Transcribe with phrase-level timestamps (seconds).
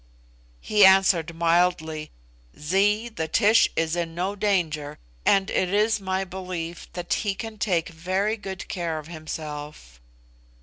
[0.61, 2.09] He answered mildly,
[2.57, 7.59] "Zee, the Tish is in no danger and it is my belief the he can
[7.59, 10.01] take very good care of himself."